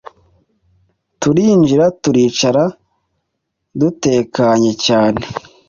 [1.21, 2.63] turinjira turicara
[3.79, 5.21] dutekanye cyane